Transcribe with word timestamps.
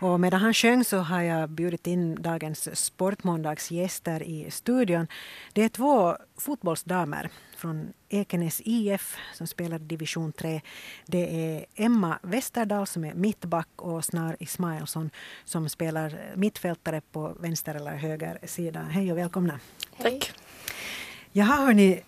Och 0.00 0.20
medan 0.20 0.40
han 0.40 0.54
sjöng 0.54 0.84
så 0.84 0.98
har 0.98 1.22
jag 1.22 1.50
bjudit 1.50 1.86
in 1.86 2.22
dagens 2.22 2.78
Sportmåndagsgäster 2.84 4.22
i 4.22 4.50
studion. 4.50 5.06
Det 5.52 5.62
är 5.62 5.68
två 5.68 6.16
fotbollsdamer 6.36 7.30
från 7.56 7.92
Ekenäs 8.08 8.60
IF 8.64 9.16
som 9.34 9.46
spelar 9.46 9.78
division 9.78 10.32
3. 10.32 10.60
Det 11.06 11.54
är 11.54 11.66
Emma 11.74 12.18
Westerdal 12.22 12.86
som 12.86 13.04
är 13.04 13.14
mittback 13.14 13.68
och 13.76 14.04
Snar 14.04 14.36
Ismailsson 14.40 15.10
som 15.44 15.68
spelar 15.68 16.18
mittfältare 16.36 17.00
på 17.12 17.36
vänster 17.40 17.74
eller 17.74 17.96
höger 17.96 18.38
sida. 18.46 18.80
Hej 18.80 19.12
och 19.12 19.18
välkomna. 19.18 19.60
Tack. 20.02 20.32
Jaha 21.32 21.56
hörni, 21.56 22.00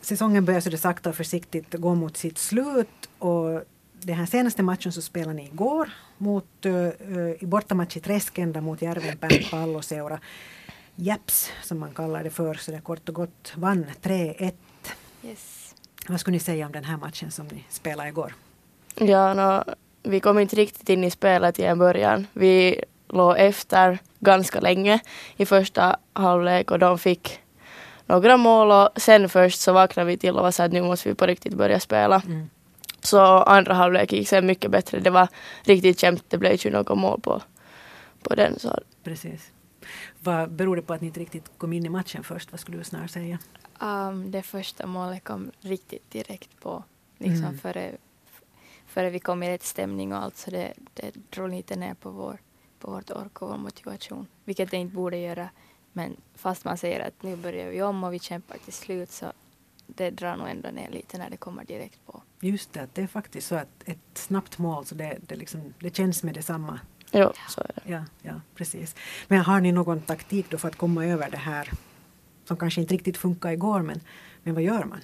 säsongen 0.00 0.44
börjar 0.44 0.60
så 0.60 0.70
det 0.70 0.78
sakta 0.78 1.10
och 1.10 1.16
försiktigt 1.16 1.74
gå 1.74 1.94
mot 1.94 2.16
sitt 2.16 2.38
slut 2.38 3.08
och 3.18 3.62
den 4.06 4.16
här 4.16 4.26
senaste 4.26 4.62
matchen 4.62 4.92
så 4.92 5.02
spelade 5.02 5.34
ni 5.34 5.44
igår 5.44 5.90
mot, 6.18 6.66
uh, 6.66 6.88
i 7.40 7.46
bortamatch 7.46 7.96
i 7.96 8.00
Träskända 8.00 8.60
mot 8.60 8.82
Järvenpään 8.82 9.30
palloseura. 9.50 10.18
Japs 10.96 11.52
som 11.62 11.78
man 11.78 11.94
kallar 11.94 12.24
det 12.24 12.30
för, 12.30 12.54
så 12.54 12.70
det 12.70 12.80
kort 12.80 13.08
och 13.08 13.14
gott 13.14 13.52
vann 13.56 13.86
3-1. 14.02 14.52
Yes. 15.24 15.74
Vad 16.08 16.20
skulle 16.20 16.34
ni 16.34 16.40
säga 16.40 16.66
om 16.66 16.72
den 16.72 16.84
här 16.84 16.96
matchen 16.96 17.30
som 17.30 17.46
ni 17.46 17.64
spelade 17.68 18.08
igår? 18.08 18.34
Ja, 18.94 19.34
no, 19.34 19.64
vi 20.02 20.20
kom 20.20 20.38
inte 20.38 20.56
riktigt 20.56 20.88
in 20.88 21.04
i 21.04 21.10
spelet 21.10 21.58
i 21.58 21.64
en 21.64 21.78
början. 21.78 22.26
Vi 22.32 22.84
låg 23.08 23.38
efter 23.38 23.98
ganska 24.18 24.60
länge 24.60 25.00
i 25.36 25.46
första 25.46 25.96
halvlek 26.12 26.70
och 26.70 26.78
de 26.78 26.98
fick 26.98 27.40
några 28.06 28.36
mål 28.36 28.70
och 28.70 28.88
sen 28.96 29.28
först 29.28 29.60
så 29.60 29.72
vaknade 29.72 30.06
vi 30.06 30.16
till 30.16 30.36
och 30.36 30.42
var 30.42 30.50
så 30.50 30.62
att 30.62 30.72
nu 30.72 30.82
måste 30.82 31.08
vi 31.08 31.14
på 31.14 31.26
riktigt 31.26 31.54
börja 31.54 31.80
spela. 31.80 32.22
Mm. 32.26 32.50
Så 33.02 33.20
andra 33.24 33.74
halvlek 33.74 34.12
gick 34.12 34.28
sen 34.28 34.46
mycket 34.46 34.70
bättre. 34.70 35.00
Det 35.00 35.10
var 35.10 35.28
riktigt 35.62 36.02
jämnt. 36.02 36.24
Det 36.28 36.38
blev 36.38 36.56
ju 36.58 36.70
något 36.70 36.98
mål 36.98 37.20
på, 37.20 37.42
på 38.22 38.34
den. 38.34 38.58
Så. 38.58 38.78
Precis. 39.02 39.50
Vad 40.20 40.52
beror 40.52 40.76
det 40.76 40.82
på 40.82 40.92
att 40.94 41.00
ni 41.00 41.06
inte 41.06 41.20
riktigt 41.20 41.50
kom 41.58 41.72
in 41.72 41.86
i 41.86 41.88
matchen 41.88 42.24
först? 42.24 42.52
Vad 42.52 42.60
skulle 42.60 42.78
du 42.78 42.84
snarare 42.84 43.08
säga? 43.08 43.38
Um, 43.80 44.30
det 44.30 44.42
första 44.42 44.86
målet 44.86 45.24
kom 45.24 45.50
riktigt 45.60 46.10
direkt 46.10 46.60
på. 46.60 46.84
Liksom 47.18 47.44
Mm. 47.44 47.58
före, 47.58 47.92
före 48.86 49.10
vi 49.10 49.18
kom 49.18 49.42
i 49.42 49.50
rätt 49.50 49.62
stämning 49.62 50.12
och 50.12 50.22
allt 50.22 50.36
så 50.36 50.50
det, 50.50 50.72
det 50.94 51.10
drog 51.30 51.50
lite 51.50 51.76
ner 51.76 51.94
på, 51.94 52.10
vår, 52.10 52.38
på 52.78 52.90
vårt 52.90 53.10
ork 53.10 53.42
och 53.42 53.48
vår 53.48 53.56
motivation. 53.56 54.26
Vilket 54.44 54.70
det 54.70 54.76
inte 54.76 54.94
borde 54.96 55.16
göra. 55.18 55.48
Men 55.92 56.16
fast 56.34 56.64
man 56.64 56.78
säger 56.78 57.00
att 57.00 57.22
nu 57.22 57.36
börjar 57.36 57.70
vi 57.70 57.82
om 57.82 58.04
och 58.04 58.14
vi 58.14 58.18
kämpar 58.18 58.56
till 58.64 58.72
slut 58.72 59.10
så 59.10 59.32
det 59.86 60.10
drar 60.10 60.36
nog 60.36 60.48
ändå 60.48 60.70
ner 60.70 60.90
lite 60.90 61.18
när 61.18 61.30
det 61.30 61.36
kommer 61.36 61.64
direkt 61.64 62.06
på. 62.06 62.22
Just 62.40 62.72
det, 62.72 62.88
det 62.92 63.02
är 63.02 63.06
faktiskt 63.06 63.48
så 63.48 63.54
att 63.54 63.68
ett 63.84 63.98
snabbt 64.14 64.58
mål 64.58 64.86
så 64.86 64.94
det, 64.94 65.18
det, 65.20 65.36
liksom, 65.36 65.74
det 65.78 65.96
känns 65.96 66.22
med 66.22 66.34
detsamma. 66.34 66.80
Jo, 67.12 67.32
så 67.48 67.60
är 67.60 67.70
det. 67.74 67.92
Ja, 67.92 68.04
ja, 68.22 68.40
precis. 68.54 68.94
Men 69.28 69.40
har 69.40 69.60
ni 69.60 69.72
någon 69.72 70.00
taktik 70.00 70.50
då 70.50 70.58
för 70.58 70.68
att 70.68 70.76
komma 70.76 71.06
över 71.06 71.30
det 71.30 71.36
här 71.36 71.70
som 72.44 72.56
kanske 72.56 72.80
inte 72.80 72.94
riktigt 72.94 73.16
funkade 73.16 73.54
igår 73.54 73.82
men, 73.82 74.00
men 74.42 74.54
vad 74.54 74.62
gör 74.62 74.84
man? 74.84 75.00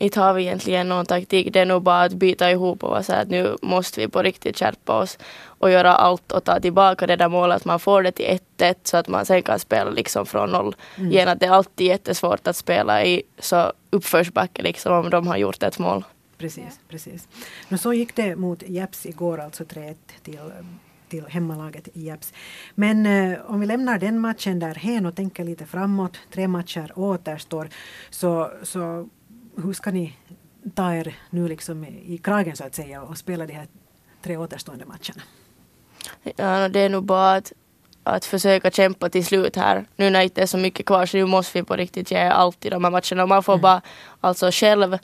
Inte 0.00 0.20
har 0.20 0.34
vi 0.34 0.42
egentligen 0.42 0.88
någon 0.88 1.06
taktik. 1.06 1.52
Det 1.52 1.60
är 1.60 1.66
nog 1.66 1.82
bara 1.82 2.02
att 2.02 2.12
bita 2.12 2.50
ihop 2.50 2.84
och 2.84 2.90
vara 2.90 3.02
så 3.02 3.12
här 3.12 3.22
att 3.22 3.28
nu 3.28 3.56
måste 3.62 4.00
vi 4.00 4.08
på 4.08 4.22
riktigt 4.22 4.58
skärpa 4.58 4.98
oss 4.98 5.18
och 5.44 5.70
göra 5.70 5.94
allt 5.94 6.32
och 6.32 6.44
ta 6.44 6.60
tillbaka 6.60 7.06
det 7.06 7.16
där 7.16 7.28
målet. 7.28 7.56
Att 7.56 7.64
man 7.64 7.80
får 7.80 8.02
det 8.02 8.12
till 8.12 8.38
1-1 8.58 8.74
så 8.84 8.96
att 8.96 9.08
man 9.08 9.26
sen 9.26 9.42
kan 9.42 9.58
spela 9.58 9.90
liksom 9.90 10.26
från 10.26 10.50
noll. 10.50 10.76
Mm. 10.96 11.12
Igen 11.12 11.28
att 11.28 11.40
det 11.40 11.46
är 11.46 11.50
alltid 11.50 11.86
jättesvårt 11.86 12.46
att 12.46 12.56
spela 12.56 13.04
i 13.04 13.22
så 13.38 13.72
uppförsbacke 13.90 14.62
liksom 14.62 14.92
om 14.92 15.10
de 15.10 15.26
har 15.26 15.36
gjort 15.36 15.62
ett 15.62 15.78
mål. 15.78 16.04
Precis, 16.38 16.80
precis. 16.88 17.28
Men 17.68 17.78
så 17.78 17.92
gick 17.92 18.16
det 18.16 18.36
mot 18.36 18.62
Japs 18.62 19.06
igår, 19.06 19.40
alltså 19.40 19.64
3-1 19.64 19.94
till, 20.22 20.38
till 21.08 21.24
hemmalaget 21.28 21.88
i 21.94 22.06
Japs. 22.06 22.32
Men 22.74 23.06
eh, 23.06 23.38
om 23.46 23.60
vi 23.60 23.66
lämnar 23.66 23.98
den 23.98 24.18
matchen 24.18 24.58
därhen 24.58 25.06
och 25.06 25.16
tänker 25.16 25.44
lite 25.44 25.66
framåt, 25.66 26.18
tre 26.32 26.48
matcher 26.48 26.92
återstår, 26.94 27.68
så, 28.10 28.50
så 28.62 29.08
hur 29.62 29.72
ska 29.72 29.90
ni 29.90 30.16
ta 30.74 30.94
er 30.94 31.14
nu 31.30 31.48
liksom 31.48 31.84
i 31.84 32.18
kragen 32.18 32.56
så 32.56 32.64
att 32.64 32.74
säga 32.74 33.02
och 33.02 33.18
spela 33.18 33.46
de 33.46 33.52
här 33.52 33.66
tre 34.22 34.36
återstående 34.36 34.84
matcherna? 34.84 35.22
Ja, 36.36 36.68
det 36.68 36.80
är 36.80 36.88
nog 36.88 37.04
bara 37.04 37.34
att, 37.34 37.52
att 38.02 38.24
försöka 38.24 38.70
kämpa 38.70 39.08
till 39.08 39.26
slut 39.26 39.56
här. 39.56 39.84
Nu 39.96 40.10
när 40.10 40.18
det 40.18 40.24
inte 40.24 40.42
är 40.42 40.46
så 40.46 40.58
mycket 40.58 40.86
kvar 40.86 41.06
så 41.06 41.16
nu 41.16 41.24
måste 41.26 41.58
vi 41.58 41.64
på 41.64 41.76
riktigt 41.76 42.10
ge 42.10 42.18
allt 42.18 42.64
i 42.64 42.70
de 42.70 42.84
här 42.84 42.90
matcherna. 42.90 43.26
Man 43.26 43.42
får 43.42 43.52
Mm. 43.52 43.62
bara 43.62 43.82
alltså 44.20 44.50
själv 44.52 44.98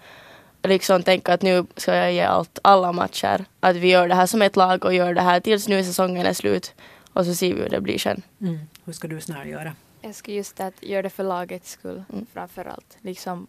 liksom 0.62 1.02
tänka 1.02 1.34
att 1.34 1.42
nu 1.42 1.66
ska 1.76 1.94
jag 1.94 2.12
ge 2.12 2.20
allt 2.22 2.58
alla 2.62 2.92
matcher. 2.92 3.44
Att 3.60 3.76
vi 3.76 3.88
gör 3.90 4.08
det 4.08 4.14
här 4.14 4.26
som 4.26 4.42
ett 4.42 4.56
lag 4.56 4.84
och 4.84 4.94
gör 4.94 5.14
det 5.14 5.20
här 5.22 5.40
tills 5.40 5.68
nu 5.68 5.84
säsongen 5.84 6.26
är 6.26 6.32
slut. 6.32 6.74
Och 7.12 7.26
så 7.26 7.34
ser 7.34 7.54
vi 7.54 7.60
hur 7.62 7.68
det 7.68 7.80
blir 7.80 7.98
sen. 7.98 8.22
Mm. 8.40 8.58
Hur 8.84 8.92
ska 8.92 9.08
du 9.08 9.20
snarare 9.20 9.48
göra? 9.48 9.72
Jag 10.00 10.14
skulle 10.14 10.36
just 10.36 10.60
att 10.60 10.82
göra 10.82 11.02
det 11.02 11.10
för 11.10 11.24
lagets 11.24 11.70
skull 11.70 12.04
Mm. 12.12 12.26
framför 12.32 12.64
allt. 12.64 12.96
Liksom, 13.00 13.46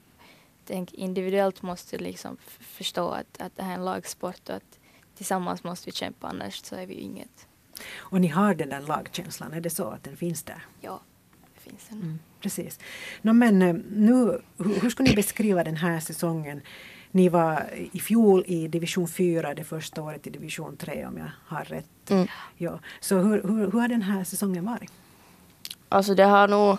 tänk 0.66 0.94
individuellt 0.94 1.62
måste 1.62 1.98
liksom 1.98 2.38
förstå 2.60 3.10
att, 3.10 3.42
att 3.42 3.56
det 3.56 3.64
här 3.64 3.72
är 3.72 3.76
en 3.76 3.86
lagsport 3.86 4.50
och 4.50 4.56
att 4.56 4.80
tillsammans 5.16 5.64
måste 5.64 5.86
vi 5.86 5.92
kämpa 5.92 6.28
annars 6.28 6.66
så 6.66 6.76
är 6.76 6.86
vi 6.86 6.94
ju 6.94 7.00
inget. 7.00 7.48
Och 7.94 8.22
ni 8.22 8.28
har 8.28 8.56
den 8.56 8.70
där 8.70 8.82
lagkänslan, 8.82 9.54
är 9.54 9.62
det 9.62 9.70
så 9.70 9.88
att 9.90 10.04
den 10.04 10.18
finns 10.18 10.44
där? 10.44 10.66
Ja, 10.82 11.02
det 11.56 11.70
finns 11.70 11.92
en. 11.92 12.02
Mm, 12.02 12.20
precis. 12.42 12.80
No, 13.22 13.34
men 13.34 13.62
eh, 13.62 13.76
nu, 13.92 14.42
hur, 14.58 14.82
hur 14.82 14.90
skulle 14.90 15.10
ni 15.10 15.16
beskriva 15.16 15.64
den 15.64 15.76
här 15.76 16.00
säsongen? 16.00 16.62
Ni 17.12 17.30
var 17.30 17.70
i 17.92 18.00
fjol 18.00 18.44
i 18.48 18.68
division 18.68 19.08
4, 19.08 19.54
det 19.54 19.64
första 19.64 20.02
året 20.02 20.28
i 20.28 20.30
division 20.30 20.78
3 20.78 21.06
om 21.06 21.18
jag 21.18 21.32
har 21.46 21.64
rätt. 21.64 22.12
Mm. 22.12 22.28
Ja. 22.58 22.80
Så 23.00 23.18
hur, 23.18 23.44
hur, 23.44 23.72
hur 23.72 23.82
har 23.82 23.88
den 23.88 24.02
här 24.02 24.24
säsongen 24.24 24.66
varit? 24.66 24.92
Alltså 25.90 26.16
det 26.16 26.24
har 26.24 26.48
nog 26.48 26.78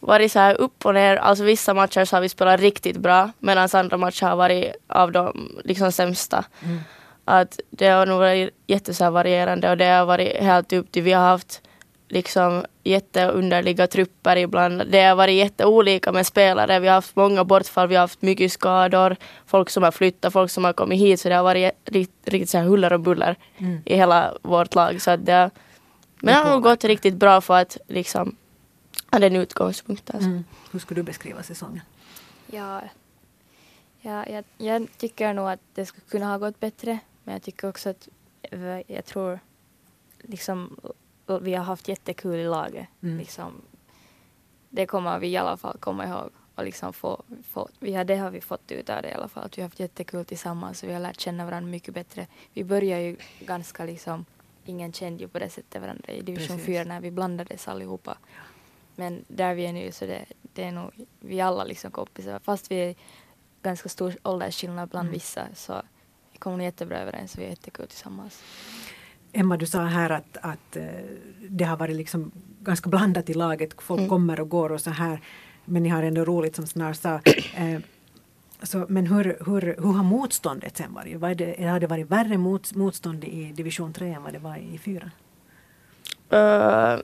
varit 0.00 0.32
så 0.32 0.38
här 0.38 0.54
upp 0.60 0.86
och 0.86 0.94
ner. 0.94 1.16
Alltså 1.16 1.44
vissa 1.44 1.74
matcher 1.74 2.04
så 2.04 2.16
har 2.16 2.20
vi 2.20 2.28
spelat 2.28 2.60
riktigt 2.60 2.96
bra 2.96 3.30
medan 3.38 3.68
andra 3.72 3.96
matcher 3.96 4.26
har 4.26 4.36
varit 4.36 4.72
av 4.86 5.12
de 5.12 5.52
liksom 5.64 5.92
sämsta. 5.92 6.44
Mm. 6.64 6.78
Att 7.24 7.60
det 7.70 7.88
har 7.88 8.06
nog 8.06 8.18
varit 8.18 8.50
jätte 8.66 8.94
så 8.94 9.04
här 9.04 9.10
varierande 9.10 9.70
och 9.70 9.76
det 9.76 9.84
har 9.84 10.06
varit 10.06 10.36
helt 10.36 10.72
upp 10.72 10.92
till, 10.92 11.02
vi 11.02 11.12
har 11.12 11.22
haft 11.22 11.62
liksom 12.08 12.64
jätteunderliga 12.84 13.86
trupper 13.86 14.36
ibland. 14.36 14.82
Det 14.90 15.02
har 15.02 15.16
varit 15.16 15.34
jätteolika 15.34 16.12
med 16.12 16.26
spelare. 16.26 16.80
Vi 16.80 16.88
har 16.88 16.94
haft 16.94 17.16
många 17.16 17.44
bortfall, 17.44 17.88
vi 17.88 17.94
har 17.94 18.00
haft 18.00 18.22
mycket 18.22 18.52
skador, 18.52 19.16
folk 19.46 19.70
som 19.70 19.82
har 19.82 19.90
flyttat, 19.90 20.32
folk 20.32 20.50
som 20.50 20.64
har 20.64 20.72
kommit 20.72 21.00
hit. 21.00 21.20
Så 21.20 21.28
det 21.28 21.34
har 21.34 21.42
varit 21.42 21.72
riktigt, 21.84 22.28
riktigt 22.28 22.50
så 22.50 22.58
här 22.58 22.64
huller 22.64 22.92
och 22.92 23.00
buller 23.00 23.36
Mm. 23.58 23.82
i 23.84 23.96
hela 23.96 24.34
vårt 24.42 24.74
lag. 24.74 25.02
Så 25.02 25.10
att 25.10 25.26
det, 25.26 25.50
men 26.20 26.34
det 26.34 26.40
har 26.40 26.50
nog 26.50 26.62
gått 26.62 26.84
riktigt 26.84 27.14
bra 27.14 27.40
för 27.40 27.54
att 27.54 27.76
liksom 27.88 28.36
ha 29.10 29.18
den 29.18 29.36
utgångspunkten. 29.36 30.16
Alltså. 30.16 30.30
Mm. 30.30 30.44
Hur 30.72 30.78
skulle 30.78 30.98
du 31.00 31.04
beskriva 31.04 31.42
säsongen? 31.42 31.80
Ja, 32.46 32.82
ja 34.00 34.26
jag, 34.26 34.44
jag 34.58 34.88
tycker 34.98 35.32
nog 35.34 35.48
att 35.48 35.60
det 35.74 35.86
skulle 35.86 36.06
kunna 36.08 36.26
ha 36.26 36.38
gått 36.38 36.60
bättre. 36.60 36.98
Men 37.24 37.32
jag 37.32 37.42
tycker 37.42 37.68
också 37.68 37.90
att 37.90 38.08
v- 38.50 38.82
jag 38.86 39.04
tror 39.04 39.40
liksom 40.22 40.80
vi 41.40 41.54
har 41.54 41.64
haft 41.64 41.88
jättekul 41.88 42.34
i 42.36 42.44
laget. 42.44 42.86
Mm. 43.02 43.18
Liksom, 43.18 43.52
det 44.70 44.86
kommer 44.86 45.18
vi 45.18 45.28
i 45.28 45.36
alla 45.36 45.56
fall 45.56 45.78
komma 45.78 46.06
ihåg. 46.06 46.30
Och 46.54 46.64
liksom 46.64 46.92
få, 46.92 47.22
få, 47.50 47.68
vi 47.80 47.94
har, 47.94 48.04
det 48.04 48.16
har 48.16 48.30
vi 48.30 48.40
fått 48.40 48.70
ut 48.72 48.90
av 48.90 49.02
det 49.02 49.08
i 49.08 49.12
alla 49.12 49.28
fall. 49.28 49.44
Att 49.44 49.58
vi 49.58 49.62
har 49.62 49.68
haft 49.68 49.80
jättekul 49.80 50.24
tillsammans 50.24 50.82
och 50.82 50.88
vi 50.88 50.92
har 50.92 51.00
lärt 51.00 51.20
känna 51.20 51.44
varandra 51.44 51.70
mycket 51.70 51.94
bättre. 51.94 52.26
Vi 52.52 52.64
började 52.64 53.02
ju 53.02 53.16
ganska 53.40 53.84
liksom, 53.84 54.24
ingen 54.64 54.92
kände 54.92 55.22
ju 55.22 55.28
på 55.28 55.38
det 55.38 55.50
sättet 55.50 55.82
varandra 55.82 56.12
i 56.12 56.22
division 56.22 56.56
Precis. 56.56 56.66
4 56.66 56.84
när 56.84 57.00
vi 57.00 57.10
blandades 57.10 57.68
allihopa. 57.68 58.18
Men 58.98 59.24
där 59.28 59.54
vi 59.54 59.66
är 59.66 59.72
nu 59.72 59.92
så 59.92 60.06
det, 60.06 60.24
det 60.42 60.64
är 60.64 60.72
nog, 60.72 60.90
vi 61.20 61.40
alla 61.40 61.64
liksom 61.64 61.90
kompisar. 61.90 62.38
Fast 62.44 62.70
vi 62.70 62.76
är 62.76 62.94
ganska 63.62 63.88
stor 63.88 64.14
åldersskillnad 64.22 64.88
bland 64.88 65.06
Mm. 65.08 65.12
vissa 65.14 65.46
så 65.54 65.82
vi 66.32 66.38
kommer 66.38 66.64
jättebra 66.64 66.98
överens 66.98 67.34
och 67.34 67.40
vi 67.40 67.44
är 67.44 67.48
jättekul 67.48 67.86
tillsammans. 67.86 68.42
Emma, 69.32 69.56
du 69.56 69.66
sa 69.66 69.84
här 69.84 70.10
att, 70.10 70.36
att 70.42 70.76
eh, 70.76 70.84
det 71.48 71.64
har 71.64 71.76
varit 71.76 71.96
liksom 71.96 72.32
ganska 72.60 72.90
blandat 72.90 73.30
i 73.30 73.34
laget. 73.34 73.82
Folk 73.82 73.98
Mm. 73.98 74.08
kommer 74.08 74.40
och 74.40 74.48
går 74.48 74.72
och 74.72 74.80
så 74.80 74.90
här. 74.90 75.20
Men 75.64 75.82
ni 75.82 75.88
har 75.88 76.02
ändå 76.02 76.24
roligt 76.24 76.56
som 76.56 76.66
Snar 76.66 76.92
sa. 76.92 77.20
Eh, 77.56 77.80
så, 78.62 78.86
men 78.88 79.06
hur, 79.06 79.24
hur, 79.46 79.60
hur 79.62 79.92
har 79.92 80.02
motståndet 80.04 80.76
sen 80.76 80.94
varit? 80.94 81.16
Vad 81.16 81.30
är 81.30 81.34
det, 81.34 81.64
har 81.64 81.80
det 81.80 81.86
varit 81.86 82.06
värre 82.10 82.38
mot, 82.38 82.74
motstånd 82.74 83.24
i 83.24 83.52
division 83.52 83.92
3 83.92 84.08
än 84.12 84.22
vad 84.22 84.32
det 84.32 84.38
var 84.38 84.56
i 84.56 84.78
4? 84.78 85.10
Uh, 86.32 87.00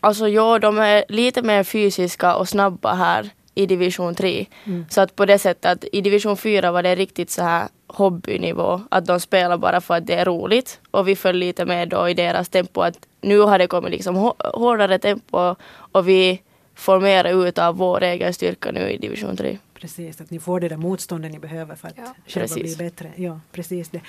alltså 0.00 0.28
ja, 0.28 0.58
de 0.58 0.78
är 0.78 1.04
lite 1.08 1.42
mer 1.42 1.64
fysiska 1.64 2.34
och 2.36 2.48
snabba 2.48 2.94
här 2.94 3.30
i 3.54 3.66
division 3.66 4.14
3. 4.14 4.46
Mm. 4.64 4.86
Så 4.90 5.00
att 5.00 5.16
på 5.16 5.26
det 5.26 5.38
sättet 5.38 5.72
att 5.72 5.84
i 5.92 6.00
division 6.00 6.36
4 6.36 6.70
var 6.72 6.82
det 6.82 6.94
riktigt 6.94 7.30
så 7.30 7.42
här 7.42 7.68
hobbynivå. 7.86 8.80
Att 8.90 9.06
de 9.06 9.20
spelar 9.20 9.56
bara 9.56 9.80
för 9.80 9.94
att 9.94 10.06
det 10.06 10.14
är 10.14 10.24
roligt. 10.24 10.80
Och 10.90 11.08
vi 11.08 11.16
föll 11.16 11.36
lite 11.36 11.64
med 11.64 11.88
då 11.88 12.08
i 12.08 12.14
deras 12.14 12.48
tempo. 12.48 12.80
Att 12.80 12.98
nu 13.20 13.38
har 13.40 13.58
det 13.58 13.66
kommit 13.66 13.90
liksom 13.90 14.16
hå- 14.16 14.50
hårdare 14.58 14.98
tempo 14.98 15.54
och 15.92 16.08
vi 16.08 16.42
får 16.74 17.00
mer 17.00 17.24
ut 17.46 17.58
av 17.58 17.76
vår 17.76 18.02
egen 18.02 18.34
styrka 18.34 18.72
nu 18.72 18.90
i 18.90 18.96
division 18.98 19.36
3. 19.36 19.58
Precis, 19.80 20.20
att 20.20 20.30
ni 20.30 20.38
får 20.40 20.60
det 20.60 20.68
där 20.68 20.76
motståndet 20.76 21.32
ni 21.32 21.38
behöver 21.38 21.74
för 21.76 21.88
att 21.88 21.94
Ja. 21.98 22.14
själva 22.26 22.54
Precis. 22.54 22.76
bli 22.76 22.84
bättre. 22.86 23.12
Ja, 23.16 23.40
precis 23.52 23.88
det. 23.88 24.00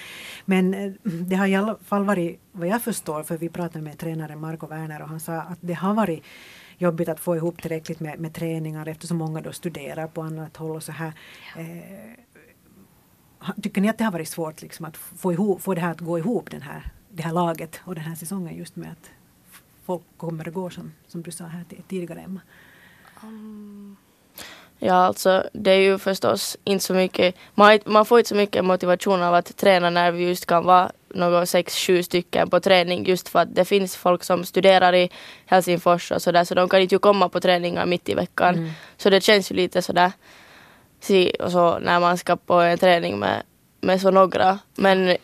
Men 0.46 0.74
eh, 0.74 0.92
det 1.04 1.36
har 1.36 1.48
i 1.48 1.56
alla 1.56 1.78
fall 1.84 2.04
varit, 2.06 2.40
vad 2.52 2.68
jag 2.68 2.82
förstår, 2.82 3.24
för 3.24 3.38
vi 3.38 3.50
pratade 3.50 3.84
med 3.84 3.98
tränaren 3.98 4.40
Marco 4.40 4.68
Werner 4.68 5.02
och 5.02 5.10
han 5.10 5.20
sa 5.20 5.34
att 5.34 5.58
det 5.62 5.74
har 5.74 5.94
varit 5.94 6.24
jobbigt 6.78 7.10
att 7.10 7.20
få 7.20 7.36
ihop 7.36 7.62
tillräckligt 7.62 8.00
med, 8.00 8.20
med 8.20 8.34
träningar 8.34 8.88
eftersom 8.88 9.18
många 9.18 9.42
då 9.42 9.52
studerar 9.54 10.08
på 10.08 10.22
annat 10.22 10.58
håll 10.58 10.76
och 10.76 10.84
så 10.84 10.92
här. 10.92 11.14
Eh, 11.58 12.10
ha- 13.40 13.54
tycker 13.62 13.82
ni 13.82 13.90
att 13.90 13.98
det 13.98 14.04
har 14.04 14.12
varit 14.12 14.30
svårt 14.30 14.62
liksom 14.62 14.86
att 14.86 14.98
få, 14.98 15.34
ihop, 15.34 15.62
få 15.62 15.74
det 15.74 15.82
här 15.82 15.92
att 15.92 16.00
gå 16.00 16.18
ihop, 16.20 16.52
den 16.52 16.62
här, 16.62 16.92
det 17.12 17.24
här 17.24 17.34
laget 17.34 17.82
och 17.86 17.96
den 17.96 18.04
här 18.04 18.16
säsongen 18.16 18.56
just 18.58 18.76
med 18.76 18.92
att 18.92 19.10
folk 19.86 20.04
kommer 20.18 20.48
och 20.48 20.54
går 20.54 20.70
som, 20.70 20.92
som 21.08 21.22
du 21.24 21.32
sa 21.32 21.46
här 21.46 21.64
ti- 21.70 21.82
tidigare 21.88 22.20
Emma? 22.22 22.42
Um, 23.24 23.98
Ja, 24.80 24.94
alltså 24.94 25.44
det 25.54 25.72
är 25.72 25.80
ju 25.80 25.98
förstås 25.98 26.58
inte 26.64 26.86
så 26.86 26.94
mycket, 26.94 27.36
man, 27.56 27.80
man 27.86 28.06
får 28.06 28.20
inte 28.20 28.30
så 28.30 28.36
mycket 28.36 28.66
motivation 28.66 29.22
av 29.24 29.34
att 29.34 29.58
träna 29.58 29.90
när 29.90 30.12
vi 30.12 30.28
just 30.28 30.46
kan 30.46 30.66
vara 30.66 30.92
något 31.14 31.50
sex, 31.50 31.76
sju 31.76 32.04
stycken 32.04 32.50
på 32.50 32.60
träning 32.60 33.06
just 33.06 33.30
för 33.30 33.40
att 33.40 33.56
det 33.56 33.66
finns 33.66 33.96
folk 33.96 34.24
som 34.24 34.46
studerar 34.46 34.96
i 34.96 35.10
Helsingfors 35.46 36.12
och 36.12 36.22
sådär 36.22 36.44
så 36.44 36.56
de 36.56 36.70
kan 36.70 36.82
inte 36.82 36.96
ju 36.96 37.00
komma 37.00 37.30
på 37.30 37.40
träningar 37.40 37.86
mitt 37.86 38.10
i 38.10 38.14
veckan. 38.14 38.56
Mm. 38.56 38.72
Så 38.98 39.10
det 39.10 39.22
känns 39.24 39.52
ju 39.52 39.56
lite 39.56 39.82
sådär 39.82 40.12
si 41.00 41.36
och 41.40 41.52
så 41.52 41.80
när 41.80 42.00
man 42.00 42.18
ska 42.18 42.36
på 42.36 42.54
en 42.54 42.78
träning 42.78 43.20
med, 43.20 43.44
med 43.82 44.02
så 44.02 44.12
några. 44.12 44.60
Men 44.76 45.18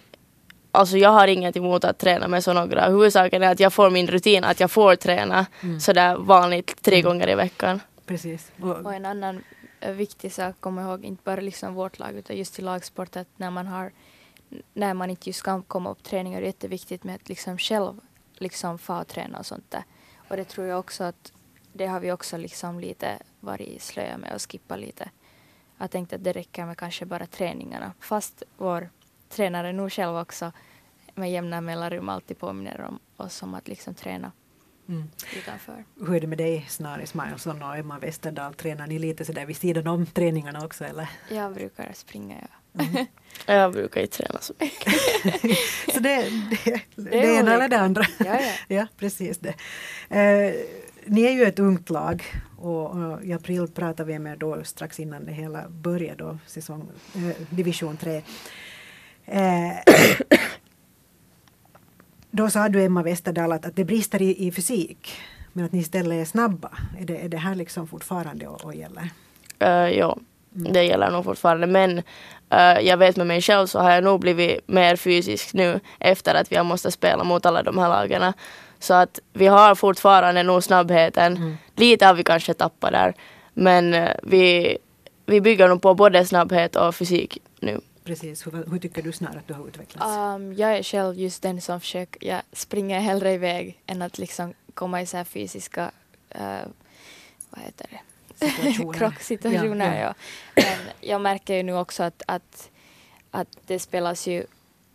alltså 0.72 0.98
jag 0.98 1.10
har 1.10 1.28
inget 1.28 1.58
emot 1.58 1.84
att 1.84 1.98
träna 1.98 2.28
med 2.28 2.44
så 2.44 2.54
några. 2.54 2.90
Huvudsaken 2.90 3.44
är 3.44 3.52
att 3.52 3.60
jag 3.60 3.74
får 3.74 3.90
min 3.90 4.08
rutin, 4.08 4.44
att 4.44 4.60
jag 4.60 4.72
får 4.72 4.96
träna 4.96 5.46
Mm. 5.62 5.80
sådär 5.80 6.16
vanligt 6.16 6.82
tre 6.82 7.02
gånger 7.02 7.30
i 7.30 7.36
veckan. 7.36 7.80
Precis. 8.06 8.52
Och, 8.62 8.78
och 8.78 8.94
en 8.94 9.06
annan 9.06 9.44
eh, 9.80 9.94
viktig 9.94 10.32
sak 10.32 10.46
att 10.46 10.62
komma 10.62 10.82
ihåg, 10.82 11.06
inte 11.06 11.24
bara 11.24 11.42
liksom 11.42 11.74
vårt 11.74 12.00
lag 12.00 12.16
utan 12.16 12.38
just 12.38 12.60
i 12.60 12.62
lagsport 12.62 13.16
att 13.16 13.28
när 13.38 13.52
man 13.52 13.68
har 13.68 13.92
när 14.74 14.94
man 14.94 15.10
inte 15.10 15.30
just 15.30 15.44
kan 15.44 15.64
komma 15.64 15.92
upp 15.92 16.04
träningar 16.04 16.38
är 16.38 16.42
det 16.42 16.48
jätteviktigt 16.48 17.04
med 17.04 17.16
att 17.16 17.30
liksom 17.30 17.58
själv 17.58 18.00
liksom 18.34 18.78
få 18.78 19.00
och 19.00 19.08
träna 19.08 19.40
och 19.40 19.46
sånt 19.46 19.72
där. 19.72 19.84
Och 20.30 20.38
det 20.38 20.46
tror 20.46 20.68
jag 20.68 20.80
också 20.80 21.04
att 21.04 21.34
det 21.74 21.86
har 21.86 22.00
vi 22.00 22.12
också 22.12 22.38
liksom 22.38 22.80
lite 22.80 23.20
varit 23.40 23.82
slöa 23.82 24.18
med 24.18 24.34
och 24.34 24.52
skippa 24.52 24.76
lite. 24.76 25.10
Jag 25.78 25.92
tänkte 25.92 26.16
att 26.16 26.24
det 26.24 26.32
räcker 26.32 26.66
med 26.66 26.78
kanske 26.78 27.06
bara 27.06 27.26
träningarna. 27.26 27.94
Fast 28.00 28.44
vår 28.58 28.90
tränare 29.30 29.74
nog 29.74 29.92
själv 29.92 30.18
också 30.18 30.52
med 31.16 31.32
jämna 31.32 31.62
mellanrum 31.62 32.10
alltid 32.10 32.38
påminner 32.38 32.82
om 32.82 33.00
oss 33.18 33.44
om 33.44 33.54
att 33.54 33.68
liksom 33.68 33.94
träna 33.94 34.32
mm. 34.90 35.04
utanför. 35.38 35.86
Hur 36.00 36.16
är 36.16 36.20
det 36.20 36.28
med 36.28 36.38
dig 36.38 36.66
Snari 36.70 37.08
Smileson 37.08 37.62
och 37.62 37.78
Emma 37.78 38.00
Westerdahl? 38.00 38.54
Tränar 38.54 38.88
ni 38.88 39.00
lite 39.00 39.26
sådär 39.26 39.46
vid 39.46 39.58
sidan 39.58 39.88
om 39.88 40.06
träningarna 40.06 40.66
också 40.66 40.86
eller? 40.86 41.10
Jag 41.30 41.54
brukar 41.54 41.92
springa, 41.94 42.36
ja. 42.42 42.84
Mm. 42.84 43.06
Jag 43.46 43.72
brukar 43.72 44.02
inte 44.02 44.18
träna 44.18 44.40
så 44.42 44.54
mycket. 44.60 44.94
Så 45.94 46.00
det, 46.00 46.30
det, 46.66 46.82
det, 46.96 47.20
är 47.20 47.40
ena 47.40 47.54
eller 47.54 47.70
det 47.70 47.80
andra. 47.80 48.04
Ja, 48.18 48.40
ja. 48.42 48.52
ja, 48.68 48.88
precis 48.98 49.38
det. 49.38 49.56
Eh, 50.10 50.54
ni 51.06 51.22
är 51.22 51.32
ju 51.32 51.44
ett 51.44 51.60
ungt 51.60 51.90
lag 51.90 52.24
och, 52.58 52.92
och 52.92 53.24
i 53.24 53.34
april 53.34 53.68
pratade 53.68 54.14
vi 54.14 54.20
med 54.20 54.40
då 54.40 54.64
strax 54.64 55.00
innan 55.00 55.26
det 55.26 55.32
hela 55.32 55.70
började 55.70 56.24
då, 56.24 56.38
säsong, 56.48 56.90
eh, 57.16 57.36
division 57.50 57.98
3. 57.98 58.22
Eh, 59.26 59.72
då 62.36 62.50
sa 62.50 62.70
du 62.70 62.84
Emma 62.84 63.04
Westerdahl 63.04 63.52
att, 63.52 63.66
att 63.66 63.76
det 63.76 63.86
brister 63.86 64.22
i, 64.22 64.48
i 64.48 64.52
fysik 64.52 65.18
men 65.54 65.66
att 65.66 65.72
ni 65.72 65.80
istället 65.80 66.22
är 66.22 66.26
snabba. 66.26 66.70
Är 67.00 67.06
det, 67.06 67.18
är 67.18 67.30
det 67.30 67.38
här 67.38 67.56
liksom 67.56 67.88
fortfarande 67.88 68.48
och, 68.48 68.66
och 68.66 68.76
gäller? 68.76 69.10
Uh, 69.64 69.98
ja, 69.98 70.18
det 70.56 70.84
gäller 70.84 71.12
nog 71.12 71.24
fortfarande. 71.24 71.68
Men 71.68 71.98
eh, 72.50 72.80
jag 72.80 72.98
vet 72.98 73.16
med 73.16 73.28
mig 73.28 73.42
själv 73.42 73.68
så 73.68 73.80
har 73.80 73.92
jag 73.92 74.04
nog 74.04 74.20
blivit 74.20 74.68
mer 74.68 74.96
fysisk 74.96 75.54
nu 75.54 75.80
efter 76.00 76.36
att 76.36 76.52
vi 76.52 76.56
har 76.56 76.64
måste 76.64 76.92
spela 76.92 77.24
mot 77.24 77.46
alla 77.46 77.64
de 77.64 77.78
här 77.78 77.90
lagarna. 77.90 78.34
Så 78.80 78.94
att 78.94 79.20
vi 79.34 79.48
har 79.48 79.76
fortfarande 79.76 80.44
nog 80.44 80.64
snabbheten. 80.64 81.38
Mm. 81.38 81.58
Lite 81.76 82.06
har 82.06 82.14
vi 82.14 82.24
kanske 82.24 82.54
tappat 82.54 82.92
där. 82.92 83.14
Men 83.54 83.94
eh, 83.94 84.12
vi, 84.24 84.78
vi 85.26 85.42
bygger 85.42 85.68
nog 85.68 85.82
på 85.82 85.94
både 85.94 86.26
snabbhet 86.26 86.76
och 86.76 86.96
fysik 86.96 87.38
nu. 87.60 87.80
Precis, 88.06 88.48
hur, 88.48 88.72
hur 88.72 88.80
tycker 88.80 89.02
du 89.02 89.12
snarare 89.12 89.40
att 89.40 89.48
du 89.48 89.54
har 89.54 89.68
utvecklats? 89.68 90.18
Um, 90.18 90.54
jag 90.54 90.78
är 90.78 90.84
själv 90.84 91.20
just 91.20 91.42
den 91.42 91.62
som 91.62 91.80
försöker, 91.80 92.28
jag 92.28 92.42
springer 92.52 93.00
hellre 93.00 93.34
iväg 93.34 93.82
än 93.86 94.02
att 94.02 94.18
liksom 94.18 94.54
komma 94.74 95.02
i 95.02 95.06
så 95.06 95.18
här 95.18 95.24
fysiska, 95.24 95.92
uh, 96.36 96.68
vad 97.50 97.62
heter 97.66 97.88
det? 97.90 98.00
Situationer. 98.52 99.00
Krocksituationer. 99.00 100.00
Ja, 100.00 100.14
Ja, 100.56 100.64
ja. 100.64 100.64
Men 100.64 100.94
jag 101.02 101.22
märker 101.22 101.56
ju 101.56 101.64
nu 101.64 101.74
också 101.78 102.04
att, 102.04 102.24
att, 102.28 102.70
att 103.32 103.58
det 103.66 103.80
spelas 103.80 104.28
ju 104.28 104.46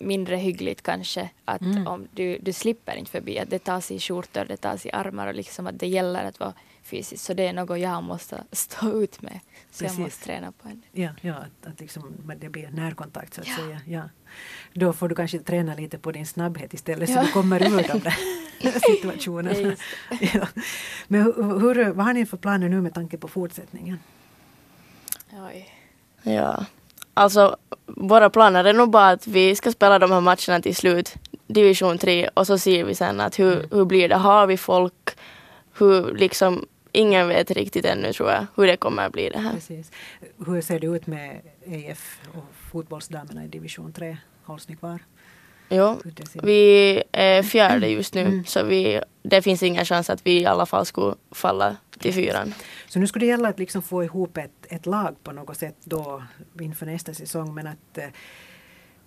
mindre 0.00 0.36
hyggligt 0.36 0.82
kanske. 0.82 1.30
Att 1.44 1.60
Mm. 1.62 1.86
om 1.86 2.08
du, 2.14 2.38
du 2.38 2.52
slipper 2.52 2.96
inte 2.96 3.10
förbi, 3.10 3.38
att 3.38 3.50
det 3.50 3.58
tas 3.58 3.90
i 3.90 3.98
skjortor, 4.00 4.44
det 4.44 4.56
tas 4.56 4.86
i 4.86 4.90
armar 4.92 5.26
och 5.26 5.34
liksom 5.34 5.66
att 5.66 5.78
det 5.78 5.86
gäller 5.86 6.24
att 6.24 6.40
vara 6.40 6.52
fysiskt. 6.82 7.24
Så 7.24 7.34
det 7.34 7.46
är 7.46 7.52
något 7.52 7.78
jag 7.80 8.02
måste 8.02 8.44
stå 8.52 9.02
ut 9.02 9.22
med. 9.22 9.40
Så 9.70 9.84
Precis. 9.84 9.98
jag 9.98 10.04
måste 10.04 10.24
träna 10.24 10.52
på 10.52 10.68
en. 10.68 10.82
Ja, 10.92 11.08
ja 11.20 11.34
att, 11.34 11.66
att 11.72 11.80
liksom, 11.80 12.14
men 12.24 12.38
det 12.38 12.48
blir 12.48 12.68
närkontakt 12.70 13.34
så 13.34 13.40
att 13.40 13.48
Ja. 13.48 13.56
säga. 13.56 13.80
Ja. 13.86 14.02
Då 14.74 14.92
får 14.92 15.08
du 15.08 15.14
kanske 15.14 15.38
träna 15.38 15.74
lite 15.74 15.98
på 15.98 16.12
din 16.12 16.26
snabbhet 16.26 16.74
istället 16.74 17.08
så 17.08 17.14
Ja. 17.14 17.22
du 17.22 17.32
kommer 17.32 17.62
ur 17.62 17.88
de 17.88 17.98
där 17.98 18.16
situationerna. 18.96 19.76
Ja. 20.34 20.46
Men 21.08 21.22
hur, 21.22 21.58
hur, 21.60 21.90
vad 21.92 22.06
har 22.06 22.12
ni 22.12 22.26
för 22.26 22.36
planer 22.36 22.68
nu 22.68 22.80
med 22.80 22.94
tanke 22.94 23.18
på 23.18 23.28
fortsättningen? 23.28 23.98
Oj. 25.32 25.68
Ja. 26.22 26.64
Alltså, 27.14 27.56
våra 27.96 28.30
planer 28.30 28.64
är 28.64 28.72
nog 28.72 28.90
bara 28.90 29.08
att 29.10 29.26
vi 29.26 29.56
ska 29.56 29.72
spela 29.72 29.98
de 29.98 30.12
här 30.12 30.20
matcherna 30.20 30.60
till 30.62 30.76
slut, 30.76 31.14
division 31.46 31.98
3, 31.98 32.28
och 32.34 32.46
så 32.46 32.58
ser 32.58 32.84
vi 32.84 32.94
sen 32.94 33.20
att 33.20 33.38
hur, 33.38 33.66
hur 33.70 33.84
blir 33.84 34.08
det? 34.08 34.16
Har 34.16 34.46
vi 34.46 34.56
folk? 34.56 35.10
Hur 35.78 36.14
liksom, 36.14 36.66
ingen 36.92 37.28
vet 37.28 37.50
riktigt 37.50 37.84
ännu 37.84 38.12
tror 38.12 38.30
jag 38.30 38.46
hur 38.56 38.66
det 38.66 38.76
kommer 38.76 39.06
att 39.06 39.12
bli 39.12 39.30
det 39.30 39.38
här. 39.38 39.52
Precis. 39.52 39.90
Hur 40.46 40.60
ser 40.60 40.78
det 40.80 40.86
ut 40.86 41.06
med 41.06 41.40
EF 41.66 42.20
och 42.34 42.44
fotbollsdamerna 42.72 43.44
i 43.44 43.48
division 43.48 43.92
3? 43.92 44.16
Hålls 44.44 44.68
ni 44.68 44.76
kvar? 44.76 44.98
Jo, 45.68 46.00
vi 46.42 47.02
är 47.12 47.42
fjärde 47.42 47.88
just 47.88 48.14
nu 48.14 48.20
Mm. 48.20 48.44
så 48.44 48.62
vi, 48.64 49.00
det 49.22 49.42
finns 49.42 49.62
ingen 49.62 49.84
chans 49.84 50.10
att 50.10 50.26
vi 50.26 50.40
i 50.40 50.46
alla 50.46 50.66
fall 50.66 50.86
skulle 50.86 51.14
falla 51.30 51.76
till 51.98 52.14
fyran. 52.14 52.54
Så 52.88 52.98
nu 52.98 53.06
skulle 53.06 53.24
det 53.26 53.30
gälla 53.30 53.48
att 53.48 53.58
liksom 53.58 53.82
få 53.82 54.04
ihop 54.04 54.36
ett, 54.36 54.66
ett 54.68 54.86
lag 54.86 55.16
på 55.22 55.32
något 55.32 55.56
sätt 55.56 55.76
då 55.84 56.22
inför 56.60 56.86
nästa 56.86 57.14
säsong 57.14 57.54
men 57.54 57.66
att 57.66 57.98
eh, 57.98 58.04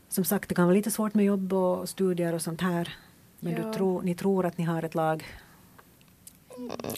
som 0.10 0.26
sagt 0.26 0.50
det 0.50 0.56
kan 0.56 0.66
vara 0.66 0.76
lite 0.76 0.92
svårt 0.92 1.14
med 1.14 1.26
jobb 1.26 1.54
och 1.54 1.90
studier 1.90 2.34
och 2.34 2.42
sånt 2.42 2.62
här. 2.62 2.94
Men 3.40 3.54
Ja. 3.54 3.60
du 3.64 3.74
tror, 3.74 4.02
ni 4.02 4.16
tror 4.16 4.46
att 4.46 4.58
ni 4.58 4.64
har 4.64 4.84
ett 4.84 4.96
lag? 4.96 5.24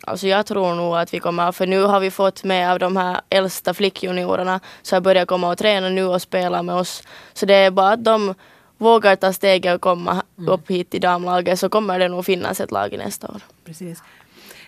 Alltså 0.04 0.28
jag 0.28 0.46
tror 0.46 0.76
nog 0.76 0.96
att 0.98 1.14
vi 1.14 1.20
kommer, 1.20 1.52
för 1.52 1.68
nu 1.68 1.82
har 1.84 2.00
vi 2.00 2.12
fått 2.12 2.44
med 2.44 2.72
av 2.72 2.80
de 2.80 2.98
här 2.98 3.22
äldsta 3.30 3.74
flickjuniorerna 3.74 4.60
så 4.82 4.96
har 4.96 5.02
börjat 5.02 5.28
komma 5.28 5.50
och 5.52 5.58
träna 5.58 5.90
nu 5.90 6.04
och 6.06 6.22
spela 6.22 6.64
med 6.64 6.76
oss. 6.76 7.04
Så 7.34 7.46
det 7.46 7.54
är 7.54 7.72
bara 7.72 7.92
att 7.92 8.04
de 8.04 8.36
vågar 8.78 9.16
ta 9.16 9.34
steget 9.34 9.76
och 9.76 9.82
komma 9.82 10.24
upp 10.36 10.70
hit 10.70 10.90
till 10.90 11.02
damlaget 11.02 11.60
så 11.60 11.70
kommer 11.70 12.00
det 12.00 12.08
nog 12.08 12.26
finnas 12.26 12.62
ett 12.62 12.72
lag 12.72 12.94
i 12.94 12.98
nästa 12.98 13.28
år. 13.28 13.42
Precis. 13.64 14.04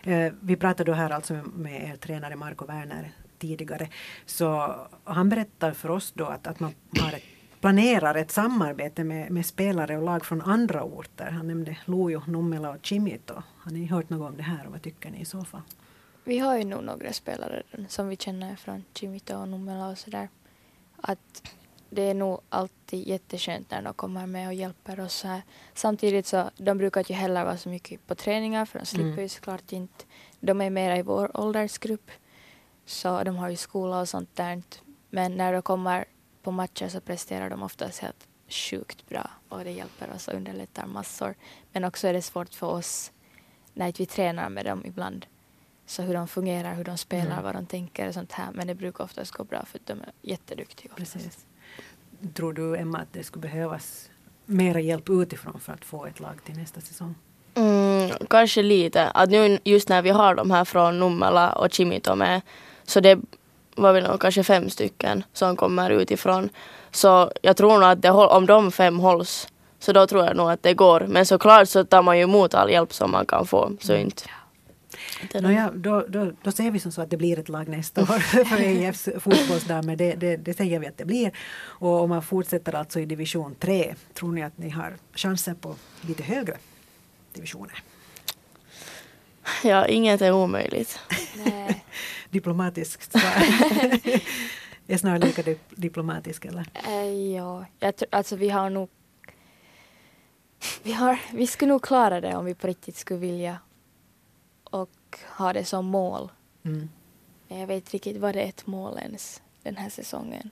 Eh, 0.04 0.34
vi 0.42 0.56
pratade 0.56 0.92
då 0.92 0.96
här 0.96 1.10
alltså 1.10 1.34
med, 1.34 1.48
med 1.48 1.90
er 1.90 1.96
tränare 1.96 2.36
Marco 2.36 2.66
Werner 2.66 3.12
tidigare. 3.40 3.90
Så 4.26 4.76
han 5.04 5.30
berättar 5.30 5.72
för 5.72 5.92
oss 5.92 6.12
då 6.12 6.26
att, 6.26 6.48
att 6.48 6.60
man 6.60 6.74
har 7.00 7.14
ett, 7.14 7.24
planerar 7.62 8.16
ett 8.16 8.32
samarbete 8.32 9.04
med, 9.04 9.32
med 9.32 9.46
spelare 9.46 9.98
och 9.98 10.04
lag 10.04 10.26
från 10.26 10.42
andra 10.42 10.84
orter. 10.84 11.32
Han 11.32 11.48
nämnde 11.48 11.78
Lojo, 11.86 12.22
Nummela 12.28 12.70
och 12.70 12.86
Chimito. 12.86 13.34
Har 13.58 13.72
ni 13.72 13.86
hört 13.86 14.10
något 14.10 14.30
om 14.30 14.38
det 14.38 14.44
här 14.44 14.66
och 14.66 14.72
vad 14.72 14.82
tycker 14.82 15.10
ni 15.10 15.22
i 15.22 15.26
så 15.26 15.44
fall? 15.44 15.62
Vi 16.24 16.40
har 16.40 16.58
ju 16.58 16.64
nog 16.64 16.84
några 16.84 17.14
spelare 17.14 17.64
som 17.88 18.10
vi 18.10 18.16
känner 18.16 18.56
från 18.56 18.84
Chimito 18.94 19.36
och 19.36 19.48
Nummela 19.48 19.88
och 19.90 19.98
sådär. 19.98 20.30
Att 21.02 21.54
det 21.90 22.02
är 22.02 22.14
nog 22.14 22.42
alltid 22.50 23.08
jätteskönt 23.08 23.72
när 23.72 23.82
de 23.82 23.94
kommer 23.94 24.26
med 24.26 24.48
och 24.48 24.54
hjälper 24.54 25.00
oss 25.00 25.24
här. 25.24 25.42
Samtidigt 25.74 26.26
så 26.28 26.50
de 26.58 26.78
brukar 26.78 27.06
ju 27.08 27.16
heller 27.16 27.44
vara 27.46 27.58
så 27.58 27.70
mycket 27.70 28.08
på 28.08 28.16
träningar 28.16 28.66
för 28.66 28.80
de 28.80 28.86
slipper 28.86 29.08
Mm. 29.08 29.20
ju 29.20 29.30
såklart 29.30 29.72
inte. 29.72 30.06
De 30.40 30.62
är 30.62 30.70
mera 30.70 30.98
i 30.98 31.02
vår 31.02 31.38
åldersgrupp. 31.40 32.12
Så 32.86 33.24
de 33.24 33.36
har 33.36 33.50
ju 33.50 33.56
skola 33.56 34.00
och 34.00 34.10
sånt 34.10 34.36
där. 34.36 34.62
Men 35.10 35.38
när 35.38 35.54
de 35.54 35.62
kommer 35.62 36.06
på 36.44 36.52
matcher 36.52 36.88
så 36.88 37.02
presterar 37.02 37.50
de 37.50 37.64
oftast 37.64 38.00
helt 38.00 38.28
sjukt 38.50 39.10
bra 39.10 39.30
och 39.50 39.64
det 39.64 39.72
hjälper 39.72 40.12
oss 40.16 40.28
och 40.28 40.34
underlättar 40.34 40.86
massor. 40.86 41.36
Men 41.72 41.84
också 41.84 42.08
är 42.08 42.14
det 42.14 42.22
svårt 42.22 42.54
för 42.54 42.68
oss 42.68 43.12
när 43.74 43.94
vi 43.98 44.06
tränar 44.06 44.50
med 44.50 44.66
dem 44.66 44.86
ibland. 44.86 45.26
Så 45.86 46.02
hur 46.02 46.14
de 46.14 46.28
fungerar, 46.28 46.74
hur 46.74 46.84
de 46.84 46.98
spelar, 46.98 47.32
Mm. 47.32 47.44
vad 47.44 47.56
de 47.56 47.66
tänker 47.66 48.08
och 48.08 48.14
sånt 48.14 48.32
här. 48.32 48.52
Men 48.54 48.68
det 48.68 48.76
brukar 48.76 49.04
oftast 49.04 49.32
gå 49.32 49.44
bra 49.44 49.66
för 49.66 49.80
de 49.86 49.94
är 49.94 50.12
jätteduktiga. 50.22 50.92
oftast. 50.92 51.14
Precis. 51.14 51.46
Tror 52.34 52.54
du 52.54 52.76
Emma 52.76 52.98
att 52.98 53.14
det 53.14 53.24
skulle 53.24 53.42
behövas 53.42 54.10
mera 54.46 54.80
hjälp 54.80 55.10
utifrån 55.10 55.60
för 55.60 55.74
att 55.74 55.86
få 55.86 56.06
ett 56.06 56.20
lag 56.20 56.44
till 56.46 56.56
nästa 56.58 56.82
säsong? 56.82 57.16
Mm, 57.56 58.10
kanske 58.30 58.62
lite. 58.62 59.08
Att 59.08 59.30
nu 59.30 59.60
just 59.64 59.90
när 59.90 60.02
vi 60.02 60.10
har 60.10 60.36
de 60.36 60.52
här 60.52 60.66
från 60.66 61.00
Nummela 61.00 61.52
och 61.54 61.74
Chimito 61.74 62.16
med 62.16 62.42
så 62.84 63.00
det 63.00 63.20
vill 63.94 64.04
nog, 64.04 64.20
kanske 64.22 64.44
fem 64.44 64.70
stycken 64.70 65.24
som 65.34 65.56
kommer 65.56 65.90
utifrån. 65.90 66.50
Så 66.92 67.32
jag 67.42 67.58
tror 67.58 67.74
nog 67.80 67.84
att 67.90 68.02
det, 68.02 68.12
om 68.12 68.46
de 68.46 68.72
fem 68.72 69.00
hålls 69.00 69.48
så 69.80 69.94
då 69.94 70.08
tror 70.08 70.26
jag 70.26 70.36
nog 70.36 70.52
att 70.52 70.64
det 70.64 70.74
går. 70.74 71.06
Men 71.08 71.26
såklart 71.26 71.70
så 71.70 71.84
tar 71.84 72.02
man 72.02 72.18
ju 72.18 72.24
emot 72.24 72.54
all 72.54 72.70
hjälp 72.72 72.94
som 72.94 73.12
man 73.12 73.26
kan 73.26 73.46
få. 73.46 73.72
Så 73.80 73.92
Mm. 73.94 74.06
inte. 74.06 74.24
Nåja, 75.34 75.72
då, 75.76 76.06
då, 76.10 76.32
då 76.44 76.52
ser 76.52 76.72
vi 76.72 76.80
som 76.80 76.92
så 76.92 77.02
att 77.02 77.10
det 77.10 77.18
blir 77.18 77.40
ett 77.40 77.50
lag 77.50 77.68
nästa 77.68 78.02
år 78.02 78.20
för 78.46 78.62
EIFs 78.62 79.10
fotbollsdamer. 79.20 79.96
Det, 79.96 80.14
det, 80.16 80.38
det 80.38 80.54
säger 80.54 80.80
vi 80.80 80.88
att 80.88 80.98
det 80.98 81.06
blir. 81.06 81.32
Och 81.60 82.02
om 82.02 82.10
man 82.10 82.24
fortsätter 82.24 82.76
alltså 82.76 83.00
i 83.00 83.06
division 83.06 83.56
3, 83.60 83.96
tror 84.14 84.32
ni 84.32 84.44
att 84.44 84.58
ni 84.58 84.70
har 84.70 84.94
chanser 85.14 85.54
på 85.54 85.76
lite 86.02 86.24
högre 86.24 86.58
divisioner? 87.34 87.84
Ja, 89.64 89.88
inget 89.88 90.22
är 90.22 90.32
omöjligt. 90.32 91.00
Diplomatiskt 92.30 93.12
svar. 93.12 93.22
är 94.88 94.98
snarare 94.98 95.20
lika 95.20 95.42
dip- 95.42 95.76
diplomatisk 95.76 96.46
eller? 96.46 96.66
Eh, 96.88 97.34
ja, 97.36 97.66
jag 97.80 97.96
tror, 97.96 98.08
alltså 98.12 98.36
vi 98.36 98.50
har 98.50 98.70
nog... 98.70 98.90
Vi, 100.84 100.94
har, 100.94 101.20
vi 101.34 101.48
skulle 101.48 101.72
nog 101.72 101.84
klara 101.84 102.22
det 102.22 102.36
om 102.36 102.46
vi 102.46 102.56
på 102.56 102.68
riktigt 102.68 102.98
skulle 102.98 103.20
vilja 103.20 103.58
ha 105.38 105.54
det 105.54 105.66
som 105.66 105.86
mål. 105.86 106.30
Mm. 106.66 106.90
Men 107.48 107.60
jag 107.60 107.68
vet 107.68 107.76
inte 107.76 107.92
riktigt 107.92 108.18
vad 108.18 108.36
det 108.36 108.42
är 108.42 108.48
ett 108.50 108.68
mål 108.68 108.98
ens 109.02 109.42
den 109.64 109.78
här 109.78 109.90
säsongen. 109.90 110.52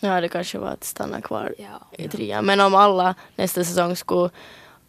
Ja, 0.00 0.20
det 0.20 0.28
kanske 0.28 0.58
var 0.58 0.68
att 0.68 0.84
stanna 0.84 1.20
kvar 1.20 1.54
Ja. 1.58 1.66
i 1.98 2.08
trean. 2.08 2.44
Men 2.46 2.60
om 2.60 2.74
alla 2.74 3.14
nästa 3.36 3.64
säsong 3.64 3.96
skulle 3.96 4.30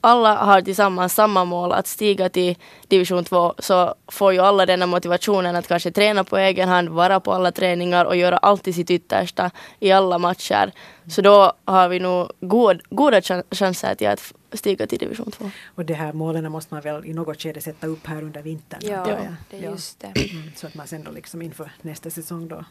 alla 0.02 0.36
har 0.36 0.62
tillsammans 0.62 1.14
samma 1.14 1.46
mål 1.46 1.72
att 1.72 1.88
stiga 1.88 2.30
till 2.30 2.56
division 2.88 3.24
2 3.24 3.54
så 3.60 3.96
får 4.08 4.34
ju 4.34 4.40
alla 4.40 4.66
denna 4.66 4.86
motivationen 4.86 5.56
att 5.56 5.68
kanske 5.68 5.92
träna 5.92 6.24
på 6.24 6.38
egen 6.38 6.70
hand, 6.70 6.90
vara 6.90 7.20
på 7.20 7.34
alla 7.34 7.52
träningar 7.52 8.06
och 8.06 8.16
göra 8.16 8.38
alltid 8.38 8.76
sitt 8.76 8.92
yttersta 8.92 9.52
i 9.80 9.92
alla 9.92 10.18
matcher. 10.18 10.72
Så 11.08 11.22
då 11.22 11.54
har 11.66 11.90
vi 11.90 12.00
nog 12.00 12.32
god, 12.40 12.82
goda 12.90 13.22
chan- 13.22 13.44
chanser 13.52 13.96
till 13.96 14.08
att 14.08 14.34
stiga 14.54 14.88
till 14.88 15.00
division 15.00 15.32
2. 15.32 15.52
Och 15.66 15.86
de 15.86 15.94
här 15.94 16.14
målen 16.14 16.52
måste 16.52 16.74
man 16.74 16.82
väl 16.84 17.06
i 17.06 17.14
något 17.14 17.42
skede 17.42 17.62
sätta 17.62 17.88
upp 17.88 18.08
här 18.08 18.24
under 18.24 18.42
vintern? 18.42 18.80
Ja, 18.84 19.06
det 19.50 19.58
är 19.58 19.72
just 19.72 20.00
det. 20.00 20.14
Mm, 20.36 20.52
så 20.56 20.68
att 20.68 20.76
man 20.76 20.88
sen 20.88 21.04
då 21.04 21.12
liksom 21.12 21.42
inför 21.42 21.72
nästa 21.82 22.10
säsong 22.10 22.48
då 22.48 22.66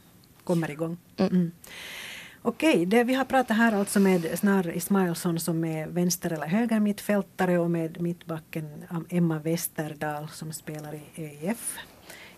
kommer 0.45 0.71
igång. 0.71 0.97
Mm. 1.17 1.33
Mm. 1.33 1.53
Okej, 2.43 2.87
det, 2.87 3.05
vi 3.05 3.15
har 3.15 3.25
pratat 3.25 3.57
här 3.57 3.73
alltså 3.73 4.01
med 4.01 4.39
Snar 4.39 4.77
Ismailsson 4.77 5.41
som 5.41 5.65
är 5.65 5.87
vänster 5.87 6.31
eller 6.33 6.47
höger 6.47 6.81
mittfältare 6.81 7.59
och 7.59 7.71
med 7.71 8.01
mittbacken 8.01 8.85
Emma 9.09 9.39
Westerdahl 9.39 10.29
som 10.29 10.53
spelar 10.53 10.95
i 10.95 11.03
EIF 11.15 11.77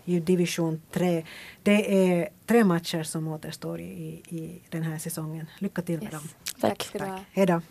i 0.05 0.19
division 0.19 0.81
3. 0.91 1.25
Det 1.63 2.09
är 2.11 2.29
tre 2.45 2.63
matcher 2.63 3.03
som 3.03 3.27
återstår 3.27 3.79
i, 3.81 4.21
i, 4.29 4.61
den 4.69 4.83
här 4.83 4.97
säsongen. 4.97 5.45
Lycka 5.59 5.81
till 5.81 5.95
med 5.99 6.03
Yes. 6.03 6.11
dem. 6.11 6.29
Tack. 6.61 6.89
du 6.93 6.99
ha. 6.99 7.19
Hej 7.31 7.45
då. 7.45 7.61